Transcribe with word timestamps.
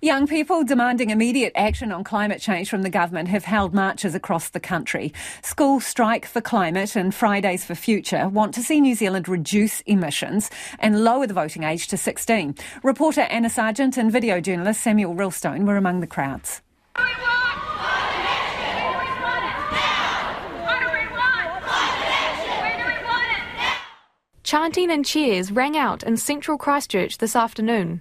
Young 0.00 0.28
people 0.28 0.62
demanding 0.62 1.10
immediate 1.10 1.52
action 1.56 1.90
on 1.90 2.04
climate 2.04 2.40
change 2.40 2.70
from 2.70 2.82
the 2.82 2.90
government 2.90 3.28
have 3.30 3.44
held 3.44 3.74
marches 3.74 4.14
across 4.14 4.50
the 4.50 4.60
country. 4.60 5.12
School 5.42 5.80
Strike 5.80 6.24
for 6.24 6.40
Climate 6.40 6.94
and 6.94 7.12
Fridays 7.12 7.64
for 7.64 7.74
Future 7.74 8.28
want 8.28 8.54
to 8.54 8.62
see 8.62 8.80
New 8.80 8.94
Zealand 8.94 9.28
reduce 9.28 9.80
emissions 9.82 10.50
and 10.78 11.02
lower 11.02 11.26
the 11.26 11.34
voting 11.34 11.64
age 11.64 11.88
to 11.88 11.96
16. 11.96 12.54
Reporter 12.84 13.22
Anna 13.22 13.50
Sargent 13.50 13.96
and 13.96 14.12
video 14.12 14.40
journalist 14.40 14.82
Samuel 14.82 15.16
Rillstone 15.16 15.66
were 15.66 15.76
among 15.76 15.98
the 15.98 16.06
crowds. 16.06 16.62
Chanting 24.44 24.90
and 24.90 25.04
cheers 25.04 25.50
rang 25.50 25.76
out 25.76 26.02
in 26.04 26.16
central 26.16 26.56
Christchurch 26.56 27.18
this 27.18 27.36
afternoon. 27.36 28.00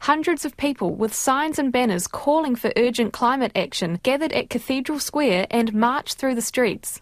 Hundreds 0.00 0.44
of 0.44 0.56
people 0.56 0.94
with 0.94 1.14
signs 1.14 1.58
and 1.58 1.72
banners 1.72 2.06
calling 2.06 2.56
for 2.56 2.72
urgent 2.76 3.12
climate 3.12 3.52
action 3.54 3.98
gathered 4.02 4.32
at 4.32 4.50
Cathedral 4.50 4.98
Square 4.98 5.46
and 5.50 5.74
marched 5.74 6.18
through 6.18 6.34
the 6.34 6.42
streets. 6.42 7.00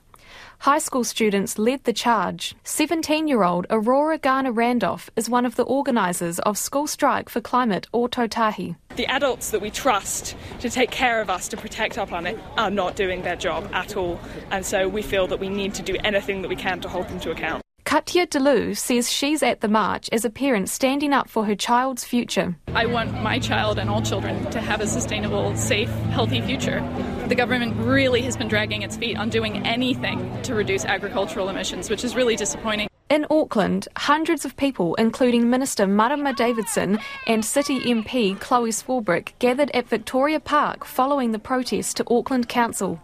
High 0.60 0.78
school 0.78 1.04
students 1.04 1.58
led 1.58 1.84
the 1.84 1.92
charge. 1.92 2.54
17 2.64 3.28
year 3.28 3.42
old 3.42 3.66
Aurora 3.70 4.18
Garner 4.18 4.52
Randolph 4.52 5.10
is 5.16 5.28
one 5.28 5.44
of 5.44 5.56
the 5.56 5.64
organisers 5.64 6.38
of 6.40 6.56
School 6.56 6.86
Strike 6.86 7.28
for 7.28 7.40
Climate 7.40 7.86
or 7.92 8.08
Tahi. 8.08 8.76
The 8.96 9.06
adults 9.06 9.50
that 9.50 9.60
we 9.60 9.70
trust 9.70 10.36
to 10.60 10.70
take 10.70 10.90
care 10.90 11.20
of 11.20 11.28
us, 11.28 11.48
to 11.48 11.56
protect 11.56 11.98
our 11.98 12.06
planet, 12.06 12.38
are 12.56 12.70
not 12.70 12.96
doing 12.96 13.22
their 13.22 13.36
job 13.36 13.68
at 13.72 13.96
all. 13.96 14.20
And 14.50 14.64
so 14.64 14.88
we 14.88 15.02
feel 15.02 15.26
that 15.26 15.40
we 15.40 15.48
need 15.48 15.74
to 15.74 15.82
do 15.82 15.96
anything 16.04 16.42
that 16.42 16.48
we 16.48 16.56
can 16.56 16.80
to 16.80 16.88
hold 16.88 17.08
them 17.08 17.20
to 17.20 17.30
account. 17.30 17.63
Katya 17.94 18.26
Delu 18.26 18.76
says 18.76 19.08
she's 19.08 19.40
at 19.40 19.60
the 19.60 19.68
march 19.68 20.08
as 20.10 20.24
a 20.24 20.28
parent 20.28 20.68
standing 20.68 21.12
up 21.12 21.28
for 21.28 21.44
her 21.44 21.54
child's 21.54 22.02
future. 22.04 22.56
I 22.74 22.86
want 22.86 23.22
my 23.22 23.38
child 23.38 23.78
and 23.78 23.88
all 23.88 24.02
children 24.02 24.50
to 24.50 24.60
have 24.60 24.80
a 24.80 24.86
sustainable, 24.88 25.54
safe, 25.54 25.88
healthy 26.10 26.40
future. 26.40 26.80
The 27.28 27.36
government 27.36 27.76
really 27.76 28.20
has 28.22 28.36
been 28.36 28.48
dragging 28.48 28.82
its 28.82 28.96
feet 28.96 29.16
on 29.16 29.28
doing 29.28 29.64
anything 29.64 30.42
to 30.42 30.56
reduce 30.56 30.84
agricultural 30.84 31.48
emissions, 31.48 31.88
which 31.88 32.02
is 32.02 32.16
really 32.16 32.34
disappointing. 32.34 32.88
In 33.10 33.26
Auckland, 33.30 33.86
hundreds 33.98 34.46
of 34.46 34.56
people, 34.56 34.94
including 34.94 35.50
Minister 35.50 35.86
Marama 35.86 36.32
Davidson 36.32 36.98
and 37.26 37.44
City 37.44 37.80
MP 37.80 38.40
Chloe 38.40 38.70
Swarbrick, 38.70 39.34
gathered 39.38 39.70
at 39.74 39.88
Victoria 39.88 40.40
Park 40.40 40.86
following 40.86 41.32
the 41.32 41.38
protest 41.38 41.98
to 41.98 42.04
Auckland 42.08 42.48
Council. 42.48 42.98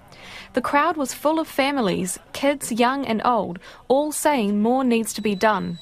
The 0.55 0.63
crowd 0.63 0.97
was 0.97 1.13
full 1.13 1.39
of 1.39 1.47
families, 1.47 2.19
kids 2.33 2.73
young 2.73 3.05
and 3.05 3.21
old, 3.27 3.59
all 3.89 4.11
saying 4.11 4.63
more 4.63 4.85
needs 4.85 5.13
to 5.13 5.21
be 5.21 5.35
done. 5.35 5.79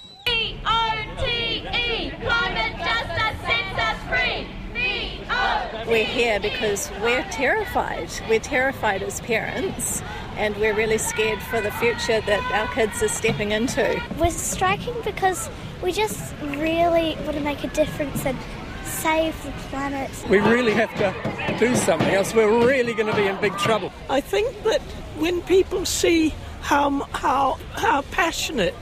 We're 5.89 6.05
here 6.05 6.39
because 6.39 6.91
we're 7.01 7.25
terrified. 7.31 8.11
We're 8.29 8.41
terrified 8.41 9.03
as 9.03 9.21
parents 9.23 10.03
and 10.37 10.55
we're 10.59 10.75
really 10.75 10.99
scared 10.99 11.41
for 11.41 11.63
the 11.63 11.71
future 11.71 12.21
that 12.21 12.53
our 12.53 12.69
kids 12.75 13.03
are 13.03 13.09
stepping 13.09 13.53
into. 13.53 13.99
We're 14.19 14.31
striking 14.31 14.95
because 15.03 15.49
we 15.83 15.93
just 15.93 16.35
really 16.43 17.17
want 17.25 17.39
to 17.39 17.41
make 17.41 17.65
a 17.65 17.69
difference 17.69 18.27
and 18.27 18.37
save 18.85 19.43
the 19.45 19.51
planet. 19.71 20.11
We 20.29 20.41
really 20.41 20.75
have 20.75 20.95
to 20.97 21.57
do 21.59 21.75
something 21.75 22.11
else. 22.11 22.35
We're 22.35 22.67
really 22.67 22.93
going 22.93 23.11
to 23.11 23.17
be 23.17 23.27
in 23.27 23.41
big 23.41 23.57
trouble. 23.57 23.91
I 24.11 24.21
think 24.21 24.65
that 24.65 24.83
when 25.17 25.41
people 25.41 25.87
see 25.87 26.35
how, 26.61 26.91
how, 27.13 27.59
how 27.73 28.03
passionate 28.11 28.77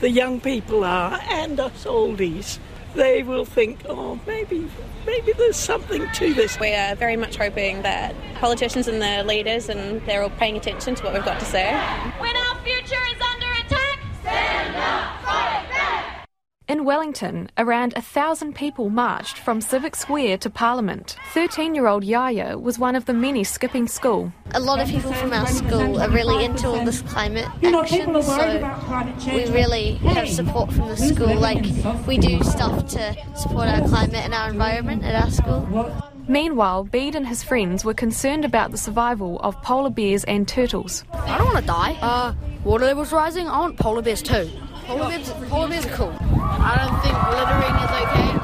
the 0.00 0.10
young 0.10 0.40
people 0.40 0.82
are 0.82 1.20
and 1.30 1.60
us 1.60 1.84
oldies, 1.84 2.58
they 2.94 3.22
will 3.22 3.44
think, 3.44 3.80
oh, 3.88 4.18
maybe, 4.26 4.68
maybe 5.06 5.32
there's 5.32 5.56
something 5.56 6.06
to 6.14 6.34
this. 6.34 6.58
We 6.58 6.74
are 6.74 6.94
very 6.94 7.16
much 7.16 7.36
hoping 7.36 7.82
that 7.82 8.14
politicians 8.34 8.88
and 8.88 9.00
the 9.00 9.24
leaders 9.24 9.68
and 9.68 10.04
they're 10.06 10.22
all 10.22 10.30
paying 10.30 10.56
attention 10.56 10.94
to 10.96 11.04
what 11.04 11.14
we've 11.14 11.24
got 11.24 11.38
to 11.40 11.46
say. 11.46 11.72
When 12.18 12.36
our 12.36 12.56
future 12.62 13.02
is 13.14 13.20
under 13.20 13.52
attack, 13.52 14.00
stand 14.20 14.76
up, 14.76 15.22
fight 15.24 15.66
back. 15.70 16.28
In 16.68 16.77
Wellington, 16.88 17.50
around 17.58 17.92
a 17.96 18.00
thousand 18.00 18.54
people 18.54 18.88
marched 18.88 19.36
from 19.36 19.60
Civic 19.60 19.94
Square 19.94 20.38
to 20.38 20.48
Parliament. 20.48 21.18
13 21.34 21.74
year 21.74 21.86
old 21.86 22.02
Yaya 22.02 22.56
was 22.56 22.78
one 22.78 22.96
of 22.96 23.04
the 23.04 23.12
many 23.12 23.44
skipping 23.44 23.86
school. 23.86 24.32
A 24.54 24.60
lot 24.60 24.80
of 24.80 24.88
people 24.88 25.12
from 25.12 25.34
our 25.34 25.46
school 25.48 26.00
are 26.00 26.08
really 26.08 26.46
into 26.46 26.66
all 26.66 26.82
this 26.86 27.02
climate 27.02 27.44
action, 27.62 28.22
so 28.22 29.26
we 29.26 29.44
really 29.50 29.96
have 29.96 30.30
support 30.30 30.72
from 30.72 30.88
the 30.88 30.96
school. 30.96 31.38
Like, 31.38 31.62
we 32.06 32.16
do 32.16 32.42
stuff 32.42 32.88
to 32.92 33.14
support 33.36 33.68
our 33.68 33.86
climate 33.86 34.24
and 34.24 34.32
our 34.32 34.48
environment 34.48 35.04
at 35.04 35.14
our 35.14 35.30
school. 35.30 35.92
Meanwhile, 36.26 36.84
Bede 36.84 37.16
and 37.16 37.26
his 37.26 37.42
friends 37.42 37.84
were 37.84 37.92
concerned 37.92 38.46
about 38.46 38.70
the 38.70 38.78
survival 38.78 39.38
of 39.40 39.60
polar 39.60 39.90
bears 39.90 40.24
and 40.24 40.48
turtles. 40.48 41.04
I 41.12 41.36
don't 41.36 41.48
want 41.48 41.58
to 41.58 41.66
die. 41.66 41.98
Uh, 42.00 42.32
water 42.64 42.86
levels 42.86 43.12
rising. 43.12 43.46
I 43.46 43.58
want 43.58 43.76
polar 43.78 44.00
bears 44.00 44.22
too. 44.22 44.50
Polar 44.86 45.10
bears, 45.10 45.30
polar 45.50 45.68
bears 45.68 45.84
are 45.84 45.90
cool. 45.90 46.27
I 46.60 46.74
don't 46.76 47.00
think 47.02 47.14
littering 47.30 47.76
is 47.84 47.90
okay. 48.02 48.37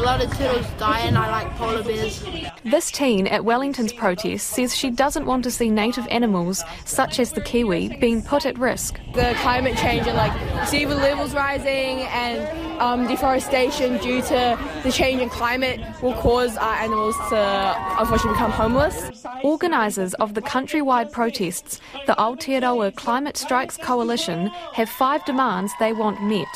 And 0.00 0.06
a 0.06 0.12
lot 0.12 0.24
of 0.24 0.34
turtles 0.38 0.66
die, 0.78 1.00
and 1.00 1.18
I 1.18 1.30
like 1.30 1.54
polar 1.56 1.82
bears. 1.82 2.24
This 2.64 2.90
teen 2.90 3.26
at 3.26 3.44
Wellington's 3.44 3.92
protest 3.92 4.46
says 4.46 4.74
she 4.74 4.88
doesn't 4.88 5.26
want 5.26 5.44
to 5.44 5.50
see 5.50 5.68
native 5.68 6.08
animals, 6.08 6.64
such 6.86 7.20
as 7.20 7.32
the 7.32 7.42
kiwi, 7.42 7.98
being 7.98 8.22
put 8.22 8.46
at 8.46 8.58
risk. 8.58 8.98
The 9.12 9.34
climate 9.42 9.76
change 9.76 10.06
and 10.06 10.16
like 10.16 10.68
sea 10.68 10.86
levels 10.86 11.34
rising 11.34 12.00
and 12.14 12.80
um, 12.80 13.06
deforestation 13.08 13.98
due 13.98 14.22
to 14.22 14.58
the 14.84 14.90
change 14.90 15.20
in 15.20 15.28
climate 15.28 15.80
will 16.00 16.14
cause 16.14 16.56
our 16.56 16.74
animals 16.76 17.16
to 17.28 17.76
unfortunately 17.98 18.32
become 18.32 18.52
homeless. 18.52 19.26
Organisers 19.44 20.14
of 20.14 20.32
the 20.32 20.40
countrywide 20.40 21.12
protests, 21.12 21.78
the 22.06 22.14
Aotearoa 22.14 22.94
Climate 22.96 23.36
Strikes 23.36 23.76
Coalition, 23.76 24.46
have 24.72 24.88
five 24.88 25.22
demands 25.26 25.74
they 25.78 25.92
want 25.92 26.22
met. 26.22 26.48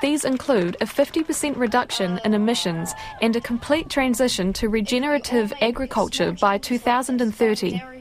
These 0.00 0.24
include 0.24 0.76
a 0.80 0.86
50% 0.86 1.58
reduction 1.58 2.20
in 2.24 2.32
emissions 2.32 2.94
and 3.20 3.36
a 3.36 3.40
complete 3.40 3.90
transition 3.90 4.52
to 4.54 4.70
regenerative 4.70 5.52
agriculture 5.60 6.32
by 6.32 6.56
2030. 6.56 7.99